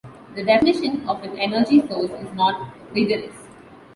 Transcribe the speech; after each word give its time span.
The 0.33 0.43
definition 0.43 1.07
of 1.07 1.21
an 1.21 1.37
energy 1.37 1.87
source 1.87 2.09
is 2.09 2.33
not 2.33 2.73
rigorous. 2.91 3.35